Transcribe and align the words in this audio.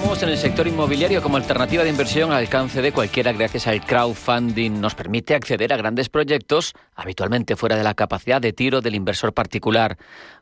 En 0.00 0.28
el 0.28 0.36
sector 0.36 0.66
inmobiliario 0.66 1.22
como 1.22 1.38
alternativa 1.38 1.82
de 1.82 1.88
inversión 1.88 2.30
al 2.30 2.38
alcance 2.38 2.82
de 2.82 2.92
cualquiera 2.92 3.32
gracias 3.32 3.66
al 3.66 3.84
crowdfunding. 3.86 4.78
Nos 4.78 4.94
permite 4.94 5.34
acceder 5.34 5.72
a 5.72 5.78
grandes 5.78 6.10
proyectos 6.10 6.74
habitualmente 6.94 7.56
fuera 7.56 7.76
de 7.76 7.84
la 7.84 7.94
capacidad 7.94 8.38
de 8.38 8.52
tiro 8.52 8.82
del 8.82 8.96
inversor 8.96 9.32
particular. 9.32 9.96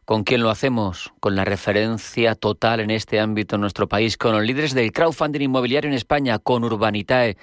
¿Con 0.04 0.24
quién 0.24 0.42
lo 0.42 0.50
hacemos? 0.50 1.12
Con 1.20 1.36
la 1.36 1.44
referencia 1.44 2.34
total 2.34 2.80
en 2.80 2.90
este 2.90 3.20
ámbito 3.20 3.54
en 3.54 3.60
nuestro 3.60 3.88
país, 3.88 4.16
con 4.16 4.32
los 4.32 4.42
líderes 4.42 4.74
del 4.74 4.90
crowdfunding 4.90 5.42
inmobiliario 5.42 5.88
en 5.88 5.96
España, 5.96 6.40
con 6.40 6.64
Urbanitae. 6.64 7.36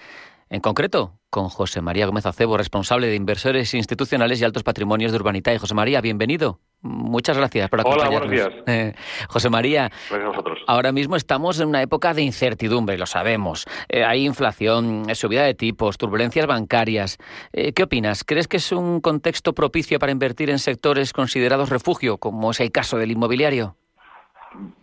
En 0.49 0.59
concreto, 0.59 1.17
con 1.29 1.47
José 1.47 1.79
María 1.79 2.05
Gómez 2.05 2.25
Acebo, 2.25 2.57
responsable 2.57 3.07
de 3.07 3.15
inversores 3.15 3.73
institucionales 3.73 4.41
y 4.41 4.43
altos 4.43 4.63
patrimonios 4.63 5.13
de 5.13 5.17
Urbanitae. 5.19 5.57
José 5.57 5.73
María, 5.73 6.01
bienvenido. 6.01 6.59
Muchas 6.81 7.37
gracias 7.37 7.69
por 7.69 7.79
acompañarnos. 7.79 8.21
Hola, 8.21 8.27
buenos 8.27 8.53
días. 8.53 8.63
Eh, 8.67 8.93
José 9.27 9.49
María, 9.49 9.89
Gracias 10.09 10.23
a 10.23 10.27
vosotros. 10.27 10.59
ahora 10.67 10.91
mismo 10.91 11.15
estamos 11.15 11.59
en 11.59 11.69
una 11.69 11.81
época 11.81 12.13
de 12.13 12.21
incertidumbre, 12.21 12.97
lo 12.97 13.05
sabemos. 13.07 13.65
Eh, 13.89 14.03
hay 14.03 14.25
inflación, 14.25 15.09
eh, 15.09 15.15
subida 15.15 15.43
de 15.43 15.55
tipos, 15.55 15.97
turbulencias 15.97 16.45
bancarias. 16.45 17.17
Eh, 17.53 17.73
¿Qué 17.73 17.83
opinas? 17.83 18.23
¿Crees 18.23 18.47
que 18.47 18.57
es 18.57 18.71
un 18.71 19.01
contexto 19.01 19.53
propicio 19.53 19.97
para 19.97 20.11
invertir 20.11 20.49
en 20.51 20.59
sectores 20.59 21.11
considerados 21.11 21.69
refugio, 21.69 22.17
como 22.17 22.51
es 22.51 22.59
el 22.59 22.71
caso 22.71 22.97
del 22.97 23.11
inmobiliario? 23.11 23.75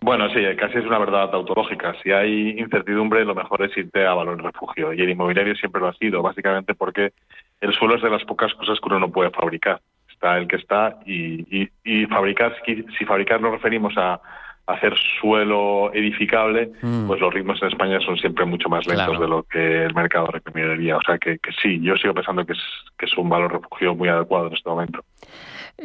Bueno, 0.00 0.28
sí, 0.34 0.40
casi 0.58 0.78
es 0.78 0.84
una 0.84 0.98
verdad 0.98 1.30
tautológica. 1.30 1.94
Si 2.02 2.10
hay 2.10 2.58
incertidumbre, 2.58 3.24
lo 3.24 3.34
mejor 3.34 3.62
es 3.62 3.74
irte 3.76 4.04
a 4.06 4.12
valor 4.12 4.42
refugio. 4.42 4.92
Y 4.92 5.00
el 5.00 5.10
inmobiliario 5.10 5.54
siempre 5.54 5.80
lo 5.80 5.88
ha 5.88 5.94
sido, 5.94 6.20
básicamente 6.20 6.74
porque 6.74 7.12
el 7.60 7.72
suelo 7.72 7.96
es 7.96 8.02
de 8.02 8.10
las 8.10 8.24
pocas 8.24 8.52
cosas 8.54 8.78
que 8.80 8.86
uno 8.86 8.98
no 8.98 9.10
puede 9.10 9.30
fabricar. 9.30 9.80
Está 10.22 10.38
el 10.38 10.46
que 10.46 10.54
está 10.54 11.00
y, 11.04 11.62
y, 11.64 11.68
y 11.82 12.06
fabricar, 12.06 12.54
si, 12.64 12.84
si 12.96 13.04
fabricar 13.04 13.40
nos 13.40 13.50
referimos 13.50 13.92
a 13.96 14.20
hacer 14.68 14.94
suelo 15.20 15.90
edificable, 15.92 16.70
Mm. 16.80 17.08
pues 17.08 17.20
los 17.20 17.34
ritmos 17.34 17.60
en 17.60 17.68
España 17.70 17.98
son 17.98 18.16
siempre 18.18 18.44
mucho 18.44 18.68
más 18.68 18.86
lentos 18.86 19.06
Claro. 19.06 19.20
de 19.20 19.26
lo 19.28 19.42
que 19.42 19.82
el 19.84 19.92
mercado 19.96 20.26
requeriría. 20.28 20.96
O 20.96 21.02
sea 21.02 21.18
que, 21.18 21.38
que 21.40 21.50
sí, 21.60 21.80
yo 21.82 21.96
sigo 21.96 22.14
pensando 22.14 22.46
que 22.46 22.52
es, 22.52 22.60
que 22.96 23.06
es 23.06 23.16
un 23.18 23.28
valor 23.28 23.52
refugio 23.52 23.96
muy 23.96 24.08
adecuado 24.10 24.46
en 24.46 24.52
este 24.54 24.68
momento. 24.70 25.00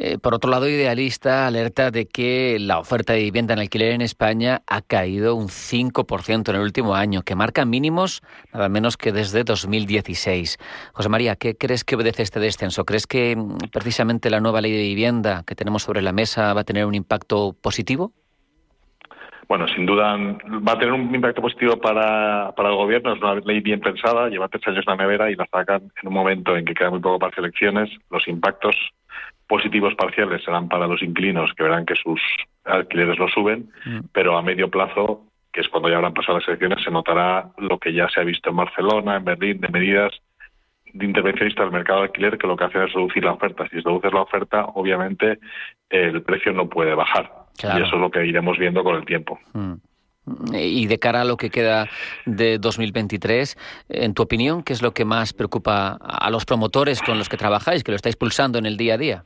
Eh, 0.00 0.16
por 0.16 0.32
otro 0.32 0.48
lado, 0.48 0.68
Idealista 0.68 1.48
alerta 1.48 1.90
de 1.90 2.06
que 2.06 2.58
la 2.60 2.78
oferta 2.78 3.14
de 3.14 3.22
vivienda 3.24 3.54
en 3.54 3.58
alquiler 3.58 3.90
en 3.90 4.00
España 4.00 4.62
ha 4.68 4.80
caído 4.80 5.34
un 5.34 5.48
5% 5.48 6.50
en 6.50 6.54
el 6.54 6.62
último 6.62 6.94
año, 6.94 7.22
que 7.22 7.34
marca 7.34 7.64
mínimos 7.64 8.22
nada 8.54 8.68
menos 8.68 8.96
que 8.96 9.10
desde 9.10 9.42
2016. 9.42 10.58
José 10.92 11.08
María, 11.08 11.34
¿qué 11.34 11.56
crees 11.56 11.82
que 11.82 11.96
obedece 11.96 12.22
este 12.22 12.38
descenso? 12.38 12.84
¿Crees 12.84 13.08
que 13.08 13.34
mm, 13.34 13.70
precisamente 13.72 14.30
la 14.30 14.38
nueva 14.38 14.60
ley 14.60 14.70
de 14.70 14.82
vivienda 14.82 15.42
que 15.44 15.56
tenemos 15.56 15.82
sobre 15.82 16.00
la 16.00 16.12
mesa 16.12 16.54
va 16.54 16.60
a 16.60 16.64
tener 16.64 16.86
un 16.86 16.94
impacto 16.94 17.56
positivo? 17.60 18.12
Bueno, 19.48 19.66
sin 19.66 19.84
duda 19.84 20.16
va 20.16 20.72
a 20.72 20.78
tener 20.78 20.92
un 20.92 21.12
impacto 21.12 21.42
positivo 21.42 21.76
para, 21.80 22.52
para 22.54 22.68
el 22.68 22.76
gobierno. 22.76 23.14
Es 23.14 23.20
una 23.20 23.34
ley 23.34 23.58
bien 23.60 23.80
pensada, 23.80 24.28
lleva 24.28 24.46
tres 24.46 24.64
años 24.68 24.84
en 24.86 24.96
la 24.96 25.02
nevera 25.02 25.28
y 25.28 25.34
la 25.34 25.46
sacan 25.50 25.90
en 26.00 26.08
un 26.08 26.14
momento 26.14 26.56
en 26.56 26.64
que 26.64 26.74
queda 26.74 26.90
muy 26.90 27.00
poco 27.00 27.18
para 27.18 27.30
las 27.30 27.38
elecciones. 27.38 27.90
Los 28.10 28.28
impactos 28.28 28.76
positivos 29.48 29.94
parciales 29.94 30.44
serán 30.44 30.68
para 30.68 30.86
los 30.86 31.02
inquilinos, 31.02 31.52
que 31.56 31.62
verán 31.62 31.86
que 31.86 31.94
sus 31.96 32.20
alquileres 32.64 33.18
lo 33.18 33.28
suben, 33.28 33.70
Mm. 33.86 34.00
pero 34.12 34.36
a 34.36 34.42
medio 34.42 34.68
plazo, 34.68 35.22
que 35.52 35.62
es 35.62 35.68
cuando 35.68 35.88
ya 35.88 35.96
habrán 35.96 36.14
pasado 36.14 36.38
las 36.38 36.46
elecciones, 36.48 36.84
se 36.84 36.90
notará 36.90 37.50
lo 37.56 37.78
que 37.78 37.92
ya 37.92 38.08
se 38.08 38.20
ha 38.20 38.24
visto 38.24 38.50
en 38.50 38.56
Barcelona, 38.56 39.16
en 39.16 39.24
Berlín, 39.24 39.60
de 39.60 39.68
medidas 39.68 40.12
de 40.92 41.04
intervencionista 41.04 41.62
del 41.62 41.72
mercado 41.72 42.00
de 42.00 42.06
alquiler 42.06 42.38
que 42.38 42.46
lo 42.46 42.56
que 42.56 42.64
hacen 42.64 42.82
es 42.82 42.92
reducir 42.92 43.24
la 43.24 43.32
oferta. 43.32 43.64
Si 43.64 43.76
se 43.76 43.82
reduce 43.82 44.10
la 44.10 44.22
oferta, 44.22 44.64
obviamente 44.66 45.38
el 45.90 46.22
precio 46.22 46.52
no 46.52 46.68
puede 46.68 46.94
bajar. 46.94 47.30
Claro. 47.58 47.78
Y 47.78 47.82
eso 47.82 47.96
es 47.96 48.00
lo 48.00 48.10
que 48.10 48.24
iremos 48.24 48.58
viendo 48.58 48.82
con 48.82 48.96
el 48.96 49.04
tiempo. 49.04 49.38
Mm. 49.52 49.74
Y 50.54 50.86
de 50.86 50.98
cara 50.98 51.22
a 51.22 51.24
lo 51.24 51.36
que 51.36 51.50
queda 51.50 51.88
de 52.26 52.58
2023, 52.58 53.56
en 53.88 54.14
tu 54.14 54.22
opinión, 54.22 54.62
¿qué 54.62 54.72
es 54.72 54.82
lo 54.82 54.92
que 54.92 55.04
más 55.04 55.32
preocupa 55.32 55.98
a 56.00 56.30
los 56.30 56.44
promotores 56.44 57.00
con 57.02 57.18
los 57.18 57.28
que 57.28 57.36
trabajáis, 57.36 57.82
que 57.82 57.92
lo 57.92 57.96
estáis 57.96 58.16
pulsando 58.16 58.58
en 58.58 58.66
el 58.66 58.76
día 58.76 58.94
a 58.94 58.98
día? 58.98 59.24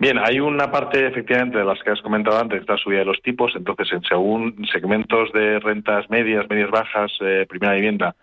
Bien, 0.00 0.16
hay 0.18 0.38
una 0.38 0.70
parte 0.70 1.06
efectivamente 1.08 1.58
de 1.58 1.64
las 1.64 1.82
que 1.82 1.90
has 1.90 2.00
comentado 2.00 2.38
antes, 2.38 2.60
esta 2.60 2.76
subida 2.76 3.00
de 3.00 3.04
los 3.04 3.20
tipos, 3.20 3.52
entonces 3.56 3.92
en 3.92 4.02
según 4.02 4.64
segmentos 4.70 5.32
de 5.32 5.58
rentas 5.58 6.08
medias, 6.08 6.48
medias 6.48 6.70
bajas, 6.70 7.10
eh, 7.20 7.46
primera 7.48 7.74
vivienda, 7.74 8.14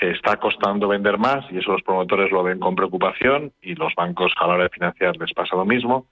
eh, 0.00 0.12
está 0.12 0.36
costando 0.36 0.88
vender 0.88 1.18
más 1.18 1.44
y 1.50 1.58
eso 1.58 1.72
los 1.72 1.82
promotores 1.82 2.30
lo 2.30 2.42
ven 2.42 2.58
con 2.58 2.74
preocupación 2.74 3.52
y 3.60 3.74
los 3.74 3.94
bancos 3.94 4.32
a 4.36 4.46
la 4.46 4.54
hora 4.54 4.62
de 4.64 4.70
financiar 4.70 5.16
les 5.16 5.32
pasa 5.32 5.56
lo 5.56 5.64
mismo. 5.64 6.06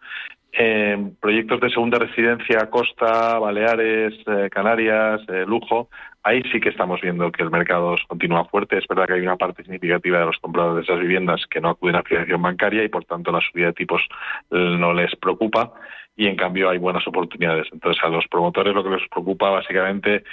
En 0.52 1.14
proyectos 1.16 1.60
de 1.60 1.70
segunda 1.70 1.98
residencia, 1.98 2.70
Costa, 2.70 3.38
Baleares, 3.38 4.14
eh, 4.26 4.48
Canarias, 4.50 5.20
eh, 5.28 5.44
Lujo, 5.46 5.88
ahí 6.22 6.42
sí 6.50 6.58
que 6.60 6.70
estamos 6.70 7.00
viendo 7.00 7.30
que 7.30 7.42
el 7.42 7.50
mercado 7.50 7.96
continúa 8.08 8.44
fuerte. 8.46 8.78
Es 8.78 8.86
verdad 8.88 9.06
que 9.06 9.14
hay 9.14 9.20
una 9.20 9.36
parte 9.36 9.62
significativa 9.62 10.18
de 10.18 10.26
los 10.26 10.38
compradores 10.38 10.86
de 10.86 10.92
esas 10.92 11.00
viviendas 11.00 11.46
que 11.50 11.60
no 11.60 11.70
acuden 11.70 11.96
a 11.96 12.02
financiación 12.02 12.42
bancaria 12.42 12.82
y 12.82 12.88
por 12.88 13.04
tanto 13.04 13.30
la 13.30 13.40
subida 13.40 13.66
de 13.66 13.72
tipos 13.74 14.02
eh, 14.50 14.76
no 14.78 14.92
les 14.94 15.14
preocupa 15.16 15.72
y 16.16 16.26
en 16.26 16.36
cambio 16.36 16.70
hay 16.70 16.78
buenas 16.78 17.06
oportunidades. 17.06 17.68
Entonces 17.72 18.02
a 18.02 18.08
los 18.08 18.26
promotores 18.28 18.74
lo 18.74 18.82
que 18.82 18.90
les 18.90 19.08
preocupa 19.08 19.50
básicamente, 19.50 20.24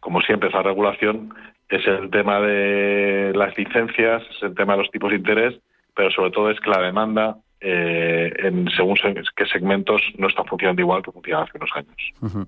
como 0.00 0.20
siempre, 0.20 0.48
esa 0.48 0.62
regulación 0.62 1.32
es 1.70 1.86
el 1.86 2.10
tema 2.10 2.40
de 2.40 3.32
las 3.34 3.56
licencias, 3.56 4.22
es 4.36 4.42
el 4.42 4.54
tema 4.54 4.74
de 4.74 4.78
los 4.82 4.90
tipos 4.90 5.10
de 5.10 5.16
interés, 5.16 5.54
pero 5.94 6.10
sobre 6.10 6.30
todo 6.30 6.50
es 6.50 6.58
que 6.60 6.70
la 6.70 6.80
demanda 6.80 7.36
eh, 7.62 8.32
en 8.38 8.70
según 8.74 8.96
se- 8.96 9.12
qué 9.36 9.44
segmentos 9.44 10.00
no 10.16 10.28
está 10.28 10.42
funcionando 10.44 10.80
igual 10.80 11.02
que 11.02 11.12
funcionaba 11.12 11.44
hace 11.44 11.58
unos 11.58 11.70
años. 11.74 12.46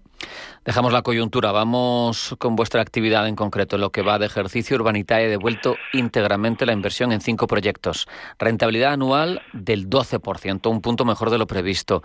Dejamos 0.64 0.90
la 0.92 1.02
coyuntura, 1.02 1.52
vamos 1.52 2.34
con 2.38 2.56
vuestra 2.56 2.80
actividad 2.80 3.28
en 3.28 3.36
concreto, 3.36 3.76
lo 3.76 3.90
que 3.90 4.00
va 4.00 4.18
de 4.18 4.24
ejercicio 4.24 4.74
Urbanitae, 4.76 5.28
devuelto 5.28 5.76
íntegramente 5.92 6.64
la 6.64 6.72
inversión 6.72 7.12
en 7.12 7.20
cinco 7.20 7.46
proyectos. 7.46 8.08
Rentabilidad 8.38 8.94
anual 8.94 9.42
del 9.52 9.90
12%, 9.90 10.70
un 10.70 10.80
punto 10.80 11.04
mejor 11.04 11.28
de 11.28 11.36
lo 11.36 11.46
previsto. 11.46 12.02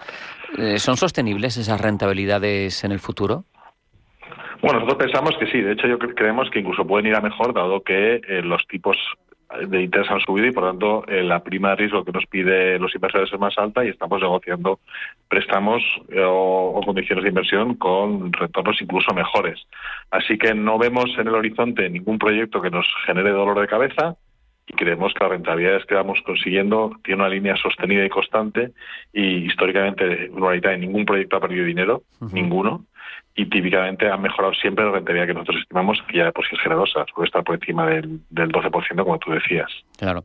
Eh, 0.58 0.78
¿Son 0.78 0.98
sostenibles 0.98 1.56
esas 1.56 1.80
rentabilidades 1.80 2.84
en 2.84 2.92
el 2.92 3.00
futuro? 3.00 3.46
Bueno, 4.62 4.80
nosotros 4.80 4.98
pensamos 5.08 5.38
que 5.38 5.48
sí. 5.48 5.62
De 5.62 5.74
hecho, 5.74 5.88
yo 5.88 6.00
cre- 6.00 6.14
creemos 6.16 6.50
que 6.50 6.60
incluso 6.60 6.86
pueden 6.86 7.08
ir 7.08 7.16
a 7.16 7.22
mejor, 7.22 7.54
dado 7.54 7.82
que 7.82 8.16
eh, 8.28 8.42
los 8.44 8.66
tipos 8.68 8.98
de 9.70 9.82
interés 9.84 10.12
han 10.12 10.20
subido 10.20 10.48
y, 10.48 10.52
por 10.52 10.66
tanto, 10.66 11.06
eh, 11.08 11.24
la 11.24 11.42
prima 11.42 11.70
de 11.70 11.76
riesgo 11.78 12.04
que 12.04 12.12
nos 12.12 12.26
pide 12.26 12.78
los 12.80 12.94
inversores 12.94 13.32
es 13.32 13.40
más 13.40 13.58
alta 13.58 13.86
y 13.86 13.88
estamos 13.90 14.20
negociando 14.22 14.80
préstamos 15.30 15.82
eh, 16.10 16.22
o 16.22 16.82
condiciones 16.86 17.24
de 17.24 17.30
inversión 17.30 17.76
con 17.76 18.34
retornos 18.34 18.82
incluso 18.82 19.14
mejores. 19.14 19.66
Así 20.12 20.38
que 20.38 20.54
no 20.54 20.78
vemos 20.78 21.06
en 21.18 21.28
el 21.30 21.36
horizonte 21.36 21.90
ningún 21.90 22.20
proyecto 22.20 22.62
que 22.62 22.70
nos 22.70 22.86
genere 23.06 23.30
dolor 23.30 23.60
de 23.62 23.68
cabeza 23.68 24.16
y 24.68 24.74
creemos 24.74 25.14
que 25.14 25.24
las 25.24 25.32
rentabilidades 25.32 25.86
que 25.86 25.96
vamos 25.96 26.20
consiguiendo 26.26 26.92
tiene 27.04 27.22
una 27.22 27.30
línea 27.30 27.56
sostenida 27.56 28.06
y 28.06 28.10
constante 28.10 28.72
y 29.14 29.46
históricamente 29.46 30.26
en 30.26 30.82
ningún 30.82 31.06
proyecto 31.06 31.38
ha 31.38 31.42
perdido 31.42 31.66
dinero, 31.66 32.04
ninguno 32.34 32.86
y 33.38 33.46
típicamente 33.46 34.10
han 34.10 34.22
mejorado 34.22 34.54
siempre 34.56 34.84
la 34.84 34.92
rentabilidad 34.92 35.28
que 35.28 35.34
nosotros 35.36 35.62
estimamos, 35.62 36.02
que 36.08 36.18
ya 36.18 36.26
de 36.26 36.32
por 36.32 36.44
sí 36.48 36.56
es 36.56 36.62
generosa, 36.62 37.06
suele 37.14 37.28
estar 37.28 37.44
por 37.44 37.56
encima 37.56 37.86
del, 37.86 38.20
del 38.32 38.52
12%, 38.52 39.04
como 39.04 39.20
tú 39.20 39.32
decías. 39.32 39.72
Claro. 39.98 40.24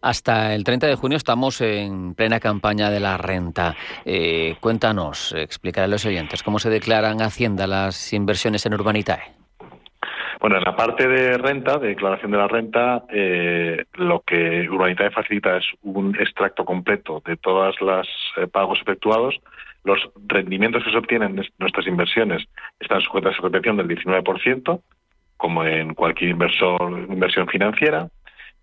Hasta 0.00 0.54
el 0.54 0.64
30 0.64 0.86
de 0.86 0.94
junio 0.94 1.18
estamos 1.18 1.60
en 1.60 2.14
plena 2.14 2.40
campaña 2.40 2.90
de 2.90 3.00
la 3.00 3.18
renta. 3.18 3.76
Eh, 4.06 4.56
cuéntanos, 4.60 5.34
explicar 5.36 5.84
a 5.84 5.88
los 5.88 6.06
oyentes 6.06 6.42
cómo 6.42 6.58
se 6.58 6.70
declaran 6.70 7.20
Hacienda 7.20 7.66
las 7.66 8.14
inversiones 8.14 8.64
en 8.64 8.74
Urbanitae. 8.74 9.38
Bueno, 10.40 10.58
en 10.58 10.64
la 10.64 10.76
parte 10.76 11.08
de 11.08 11.36
renta, 11.36 11.78
de 11.78 11.88
declaración 11.88 12.30
de 12.30 12.38
la 12.38 12.46
renta, 12.46 13.02
eh, 13.08 13.84
lo 13.94 14.20
que 14.20 14.68
Urbanitae 14.70 15.10
facilita 15.10 15.56
es 15.56 15.64
un 15.82 16.14
extracto 16.14 16.64
completo 16.64 17.20
de 17.26 17.36
todas 17.36 17.80
las 17.80 18.06
eh, 18.36 18.46
pagos 18.46 18.80
efectuados. 18.80 19.40
Los 19.82 19.98
rendimientos 20.26 20.84
que 20.84 20.92
se 20.92 20.96
obtienen 20.96 21.34
de 21.34 21.48
nuestras 21.58 21.86
inversiones 21.88 22.44
están 22.78 23.00
sujetas 23.00 23.36
a 23.36 23.42
retención 23.42 23.78
del 23.78 23.88
19%, 23.88 24.80
como 25.36 25.64
en 25.64 25.94
cualquier 25.94 26.30
inversor, 26.30 27.06
inversión 27.08 27.48
financiera, 27.48 28.08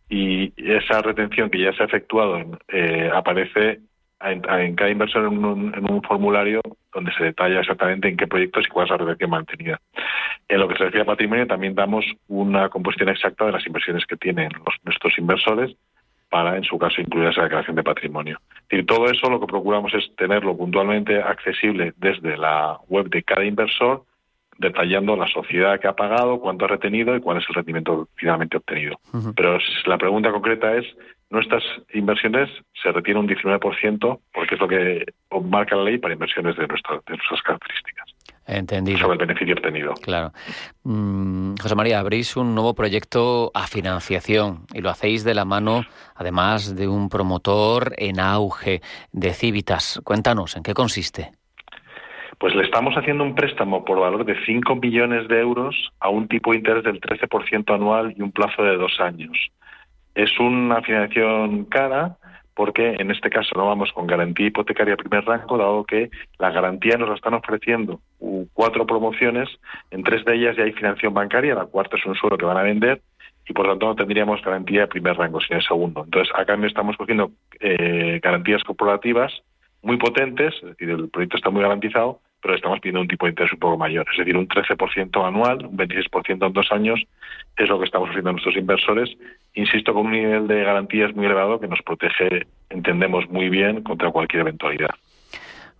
y 0.09 0.53
esa 0.57 1.01
retención 1.01 1.49
que 1.49 1.59
ya 1.59 1.73
se 1.73 1.83
ha 1.83 1.87
efectuado 1.87 2.57
eh, 2.69 3.09
aparece 3.13 3.79
en, 4.21 4.49
en 4.49 4.75
cada 4.75 4.91
inversor 4.91 5.25
en 5.25 5.43
un, 5.43 5.73
en 5.75 5.91
un 5.91 6.01
formulario 6.03 6.61
donde 6.93 7.11
se 7.13 7.23
detalla 7.25 7.59
exactamente 7.59 8.07
en 8.07 8.15
qué 8.15 8.27
proyectos 8.27 8.65
y 8.65 8.69
cuál 8.69 8.85
es 8.85 8.91
la 8.91 8.97
retención 8.97 9.29
mantenida. 9.29 9.81
En 10.47 10.59
lo 10.59 10.67
que 10.67 10.75
se 10.75 10.83
refiere 10.83 11.01
a 11.01 11.05
patrimonio, 11.05 11.47
también 11.47 11.73
damos 11.73 12.05
una 12.27 12.69
composición 12.69 13.09
exacta 13.09 13.45
de 13.45 13.51
las 13.51 13.65
inversiones 13.65 14.05
que 14.05 14.15
tienen 14.15 14.51
los, 14.53 14.75
nuestros 14.83 15.17
inversores 15.17 15.75
para, 16.29 16.57
en 16.57 16.63
su 16.63 16.77
caso, 16.77 17.01
incluir 17.01 17.29
esa 17.29 17.43
declaración 17.43 17.75
de 17.75 17.83
patrimonio. 17.83 18.39
Es 18.69 18.85
todo 18.85 19.09
eso 19.09 19.29
lo 19.29 19.39
que 19.39 19.47
procuramos 19.47 19.93
es 19.93 20.15
tenerlo 20.15 20.55
puntualmente 20.55 21.21
accesible 21.21 21.93
desde 21.97 22.37
la 22.37 22.77
web 22.87 23.09
de 23.09 23.23
cada 23.23 23.45
inversor, 23.45 24.03
detallando 24.57 25.15
la 25.15 25.27
sociedad 25.27 25.79
que 25.79 25.87
ha 25.87 25.95
pagado, 25.95 26.39
cuánto 26.39 26.65
ha 26.65 26.69
retenido 26.69 27.15
y 27.15 27.21
cuál 27.21 27.37
es 27.37 27.45
el 27.49 27.55
rendimiento 27.55 28.07
finalmente 28.15 28.57
obtenido. 28.57 28.99
Pero 29.35 29.57
la 29.85 29.97
pregunta 29.97 30.31
concreta 30.31 30.75
es, 30.75 30.85
nuestras 31.29 31.63
inversiones 31.93 32.49
se 32.81 32.91
retiene 32.91 33.19
un 33.19 33.27
19% 33.27 34.19
porque 34.33 34.55
es 34.55 34.61
lo 34.61 34.67
que 34.67 35.05
marca 35.43 35.75
la 35.75 35.83
ley 35.83 35.97
para 35.97 36.13
inversiones 36.13 36.55
de, 36.55 36.63
de 36.63 36.67
nuestras 36.67 37.41
características. 37.43 38.14
Entendido. 38.47 38.99
Sobre 38.99 39.13
el 39.13 39.19
beneficio 39.19 39.55
obtenido. 39.55 39.93
Claro. 39.95 40.31
Mm, 40.83 41.55
José 41.59 41.75
María, 41.75 41.99
abrís 41.99 42.37
un 42.37 42.53
nuevo 42.53 42.75
proyecto 42.75 43.51
a 43.55 43.65
financiación 43.65 44.67
y 44.73 44.81
lo 44.81 44.91
hacéis 44.91 45.23
de 45.23 45.33
la 45.33 45.45
mano, 45.45 45.83
además 46.15 46.75
de 46.75 46.87
un 46.87 47.09
promotor 47.09 47.93
en 47.97 48.19
auge 48.19 48.81
de 49.11 49.33
Civitas. 49.33 49.99
Cuéntanos, 50.03 50.55
¿en 50.55 50.63
qué 50.63 50.75
consiste? 50.75 51.31
Pues 52.37 52.53
le 52.53 52.63
estamos 52.63 52.93
haciendo 52.95 53.23
un 53.23 53.33
préstamo 53.33 53.83
por 53.83 53.99
valor 53.99 54.25
de 54.25 54.35
5 54.45 54.75
millones 54.75 55.27
de 55.27 55.39
euros 55.39 55.91
a 55.99 56.09
un 56.09 56.27
tipo 56.27 56.51
de 56.51 56.57
interés 56.57 56.83
del 56.83 56.99
13% 56.99 57.73
anual 57.73 58.13
y 58.15 58.21
un 58.21 58.31
plazo 58.31 58.61
de 58.61 58.77
dos 58.77 58.99
años. 58.99 59.37
Es 60.13 60.37
una 60.39 60.81
financiación 60.81 61.65
cara, 61.65 62.17
porque 62.55 62.95
en 62.99 63.11
este 63.11 63.29
caso 63.29 63.51
no 63.55 63.67
vamos 63.67 63.91
con 63.91 64.07
garantía 64.07 64.47
hipotecaria 64.47 64.95
primer 64.95 65.25
rango, 65.25 65.57
dado 65.57 65.83
que 65.83 66.09
la 66.39 66.51
garantía 66.51 66.97
nos 66.97 67.09
la 67.09 67.15
están 67.15 67.33
ofreciendo 67.33 67.99
cuatro 68.53 68.85
promociones, 68.85 69.49
en 69.91 70.03
tres 70.03 70.23
de 70.25 70.35
ellas 70.35 70.55
ya 70.55 70.63
hay 70.63 70.71
financiación 70.71 71.13
bancaria, 71.13 71.53
la 71.53 71.65
cuarta 71.65 71.97
es 71.97 72.05
un 72.05 72.15
suelo 72.15 72.37
que 72.37 72.45
van 72.45 72.57
a 72.57 72.63
vender 72.63 73.01
y 73.47 73.53
por 73.53 73.67
tanto 73.67 73.85
no 73.85 73.95
tendríamos 73.95 74.41
garantía 74.41 74.81
de 74.81 74.87
primer 74.87 75.15
rango, 75.17 75.39
sino 75.41 75.59
de 75.59 75.65
segundo. 75.65 76.03
Entonces, 76.03 76.33
a 76.35 76.45
cambio 76.45 76.67
estamos 76.67 76.97
cogiendo 76.97 77.31
eh, 77.59 78.19
garantías 78.23 78.63
corporativas 78.63 79.31
muy 79.83 79.97
potentes, 79.97 80.55
es 80.55 80.69
decir, 80.69 80.89
el 80.89 81.09
proyecto 81.09 81.37
está 81.37 81.51
muy 81.51 81.61
garantizado, 81.61 82.19
pero 82.45 82.57
estamos 82.57 82.79
pidiendo 82.79 83.01
un 83.01 83.07
tipo 83.07 83.25
de 83.25 83.31
interés 83.31 83.51
un 83.53 83.59
poco 83.59 83.75
mayor, 83.75 84.05
es 84.11 84.19
decir, 84.19 84.37
un 84.37 84.47
13% 84.47 85.27
anual, 85.27 85.65
un 85.65 85.75
26% 85.75 86.45
en 86.45 86.53
dos 86.53 86.71
años, 86.71 87.01
es 87.57 87.67
lo 87.67 87.79
que 87.79 87.85
estamos 87.85 88.05
ofreciendo 88.05 88.29
a 88.29 88.33
nuestros 88.33 88.55
inversores, 88.55 89.09
insisto, 89.55 89.95
con 89.95 90.05
un 90.05 90.11
nivel 90.11 90.47
de 90.47 90.63
garantías 90.63 91.15
muy 91.15 91.25
elevado 91.25 91.59
que 91.59 91.67
nos 91.67 91.81
protege, 91.81 92.45
entendemos 92.69 93.27
muy 93.31 93.49
bien, 93.49 93.81
contra 93.81 94.11
cualquier 94.11 94.41
eventualidad. 94.41 94.91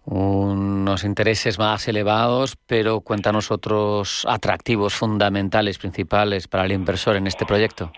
Unos 0.06 1.04
intereses 1.04 1.60
más 1.60 1.88
elevados, 1.88 2.58
pero 2.66 3.02
cuéntanos 3.02 3.52
otros 3.52 4.26
atractivos 4.28 4.96
fundamentales, 4.96 5.78
principales 5.78 6.48
para 6.48 6.66
el 6.66 6.72
inversor 6.72 7.16
en 7.16 7.28
este 7.28 7.46
proyecto. 7.46 7.92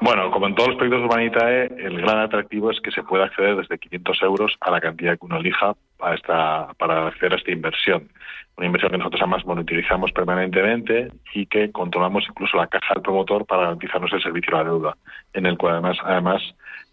Bueno, 0.00 0.30
como 0.30 0.46
en 0.46 0.54
todos 0.54 0.70
los 0.70 0.78
proyectos 0.78 1.02
de 1.02 1.06
Humanitae, 1.06 1.86
el 1.86 2.00
gran 2.00 2.20
atractivo 2.20 2.70
es 2.70 2.80
que 2.80 2.92
se 2.92 3.02
puede 3.02 3.24
acceder 3.24 3.56
desde 3.56 3.78
500 3.78 4.22
euros 4.22 4.56
a 4.58 4.70
la 4.70 4.80
cantidad 4.80 5.18
que 5.18 5.26
uno 5.26 5.36
elija 5.36 5.74
para, 5.98 6.14
esta, 6.14 6.72
para 6.78 7.08
acceder 7.08 7.34
a 7.34 7.36
esta 7.36 7.50
inversión. 7.50 8.08
Una 8.56 8.66
inversión 8.66 8.90
que 8.90 8.98
nosotros 8.98 9.20
además 9.22 9.44
monitorizamos 9.44 10.10
permanentemente 10.12 11.12
y 11.34 11.46
que 11.46 11.70
controlamos 11.70 12.24
incluso 12.28 12.56
la 12.56 12.66
caja 12.66 12.94
del 12.94 13.02
promotor 13.02 13.46
para 13.46 13.62
garantizarnos 13.62 14.12
el 14.12 14.22
servicio 14.22 14.56
a 14.56 14.58
la 14.58 14.70
deuda, 14.70 14.96
en 15.32 15.46
el 15.46 15.56
cual 15.56 15.74
además, 15.74 15.98
además 16.02 16.42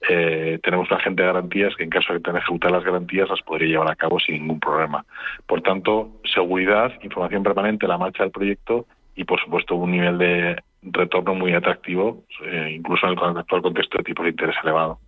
eh, 0.10 0.60
tenemos 0.62 0.90
un 0.92 0.98
agente 0.98 1.22
de 1.22 1.28
garantías 1.28 1.76
que 1.76 1.84
en 1.84 1.90
caso 1.90 2.14
de 2.14 2.22
que 2.22 2.30
ejecutar 2.30 2.72
las 2.72 2.84
garantías 2.84 3.30
las 3.30 3.42
podría 3.42 3.70
llevar 3.70 3.90
a 3.90 3.96
cabo 3.96 4.20
sin 4.20 4.36
ningún 4.36 4.60
problema. 4.60 5.06
Por 5.48 5.62
tanto, 5.62 6.12
seguridad, 6.32 6.92
información 7.02 7.44
permanente, 7.44 7.88
la 7.88 7.98
marcha 7.98 8.24
del 8.24 8.32
proyecto 8.32 8.86
y, 9.16 9.24
por 9.24 9.40
supuesto, 9.40 9.76
un 9.76 9.92
nivel 9.92 10.18
de 10.18 10.62
retorno 10.92 11.36
muy 11.36 11.54
atractivo, 11.54 12.24
eh, 12.44 12.74
incluso 12.76 13.08
en 13.08 13.14
el 13.14 13.38
actual 13.38 13.62
contexto 13.62 13.98
de 13.98 14.04
tipos 14.04 14.24
de 14.24 14.30
interés 14.32 14.56
elevado. 14.64 15.00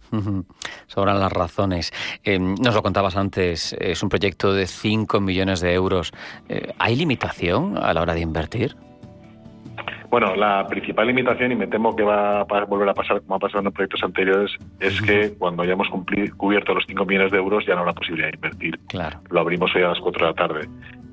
Sobran 0.87 1.19
las 1.19 1.31
razones. 1.31 1.91
Eh, 2.23 2.39
nos 2.39 2.73
lo 2.75 2.81
contabas 2.81 3.15
antes, 3.17 3.73
es 3.79 4.01
un 4.03 4.09
proyecto 4.09 4.53
de 4.53 4.67
5 4.67 5.19
millones 5.19 5.61
de 5.61 5.73
euros. 5.73 6.11
Eh, 6.49 6.73
¿Hay 6.79 6.95
limitación 6.95 7.77
a 7.77 7.93
la 7.93 8.01
hora 8.01 8.13
de 8.13 8.21
invertir? 8.21 8.75
Bueno, 10.09 10.35
la 10.35 10.65
principal 10.67 11.07
limitación, 11.07 11.51
y 11.51 11.55
me 11.55 11.67
temo 11.67 11.95
que 11.95 12.03
va 12.03 12.41
a 12.41 12.65
volver 12.65 12.87
a 12.87 12.93
pasar 12.93 13.21
como 13.21 13.35
ha 13.35 13.39
pasado 13.39 13.65
en 13.65 13.73
proyectos 13.73 14.01
anteriores, 14.03 14.51
es 14.79 15.01
que 15.01 15.33
cuando 15.37 15.63
hayamos 15.63 15.89
cubierto 16.37 16.73
los 16.73 16.85
5 16.87 17.05
millones 17.05 17.31
de 17.31 17.37
euros 17.37 17.65
ya 17.65 17.75
no 17.75 17.81
habrá 17.81 17.93
posibilidad 17.93 18.29
de 18.29 18.35
invertir. 18.35 18.79
Claro. 18.87 19.19
Lo 19.29 19.41
abrimos 19.41 19.75
hoy 19.75 19.83
a 19.83 19.89
las 19.89 19.99
4 19.99 20.25
de 20.25 20.31
la 20.31 20.35
tarde. 20.35 20.69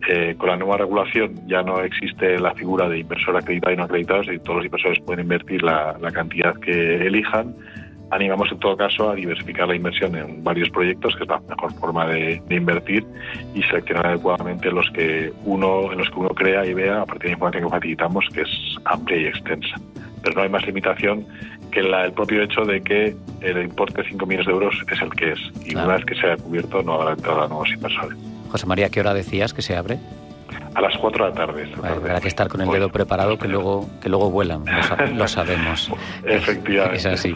Eh, 0.07 0.35
con 0.37 0.51
la 0.51 0.57
nueva 0.57 0.77
regulación 0.77 1.47
ya 1.47 1.63
no 1.63 1.81
existe 1.81 2.39
la 2.39 2.53
figura 2.53 2.89
de 2.89 2.99
inversor 2.99 3.37
acreditado 3.37 3.73
y 3.73 3.77
no 3.77 3.85
acreditado, 3.85 4.23
y 4.33 4.39
todos 4.39 4.57
los 4.57 4.67
inversores 4.67 5.01
pueden 5.01 5.25
invertir 5.25 5.63
la, 5.63 5.97
cantidad 6.13 6.55
que 6.57 7.07
elijan. 7.07 7.55
Animamos 8.11 8.53
en 8.53 8.59
todo 8.59 8.77
caso 8.77 9.11
a 9.11 9.15
diversificar 9.15 9.67
la 9.67 9.75
inversión 9.75 10.15
en 10.15 10.45
varios 10.45 10.69
proyectos, 10.69 11.17
que 11.17 11.23
es 11.23 11.29
la 11.29 11.41
mejor 11.41 11.73
forma 11.75 12.07
de, 12.07 12.41
invertir, 12.51 13.05
y 13.55 13.63
seleccionar 13.63 14.07
adecuadamente 14.09 14.71
los 14.71 14.89
que 14.91 15.33
uno, 15.45 15.91
en 15.91 15.99
los 15.99 16.11
que 16.11 16.19
uno 16.19 16.29
crea 16.29 16.67
y 16.67 16.75
vea 16.75 17.01
a 17.01 17.07
partir 17.07 17.23
de 17.23 17.29
la 17.29 17.35
información 17.35 17.65
que 17.65 17.71
facilitamos, 17.71 18.29
que 18.35 18.43
es 18.43 18.77
amplia 18.85 19.19
y 19.19 19.27
extensa. 19.27 19.77
Pero 20.23 20.37
no 20.37 20.43
hay 20.43 20.49
más 20.51 20.67
limitación 20.67 21.27
que 21.71 21.81
el 21.81 22.13
propio 22.13 22.43
hecho 22.43 22.63
de 22.63 22.83
que 22.83 23.17
el 23.41 23.63
importe 23.63 24.03
de 24.03 24.09
5 24.11 24.27
millones 24.27 24.47
de 24.47 24.53
euros 24.53 24.77
es 24.91 25.03
el 25.03 25.11
que 25.11 25.33
es, 25.33 25.41
y 25.67 25.75
una 25.75 25.87
vez 25.87 26.05
que 26.05 26.15
se 26.15 26.27
haya 26.27 26.37
cubierto 26.37 26.83
no 26.83 26.95
habrá 26.95 27.13
entrada 27.13 27.47
a 27.47 27.49
nuevos 27.49 27.71
inversores. 27.71 28.34
José 28.55 28.67
María, 28.67 28.89
¿qué 28.89 29.01
hora 29.01 29.13
decías 29.15 29.53
que 29.53 29.63
se 29.63 29.75
abre? 29.75 29.99
A 30.77 30.81
las 30.81 30.97
4 30.99 31.25
de 31.25 31.31
la 31.33 31.37
tarde. 31.37 31.73
habrá 31.83 32.21
que 32.21 32.29
estar 32.29 32.47
con 32.47 32.61
el 32.61 32.71
dedo 32.71 32.89
preparado 32.89 33.37
que 33.37 33.49
luego, 33.49 33.91
que 34.01 34.09
luego 34.09 34.31
vuelan, 34.31 34.63
lo, 35.17 35.27
sabemos. 35.29 35.91
Efectivamente. 36.25 36.99
Es 36.99 37.07
así. 37.07 37.35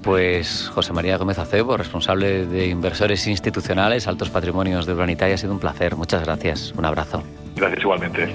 Pues 0.00 0.70
José 0.72 0.92
María 0.92 1.16
Gómez 1.16 1.40
Acebo, 1.40 1.76
responsable 1.76 2.46
de 2.46 2.68
inversores 2.68 3.26
institucionales, 3.26 4.06
altos 4.06 4.30
patrimonios 4.30 4.86
de 4.86 4.92
Urbanitaria, 4.92 5.34
ha 5.34 5.38
sido 5.38 5.52
un 5.52 5.58
placer. 5.58 5.96
Muchas 5.96 6.22
gracias. 6.22 6.72
Un 6.78 6.84
abrazo. 6.84 7.24
Gracias 7.56 7.80
igualmente. 7.82 8.32